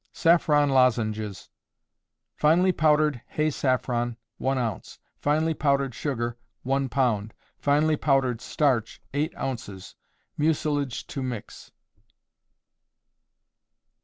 [0.13, 1.51] Saffron Lozenges.
[2.35, 9.37] Finely powdered hay saffron, 1 ounce; finely powdered sugar, 1 pound; finely powdered starch, 8
[9.37, 9.93] ounces.
[10.39, 11.69] Mucilage to mix.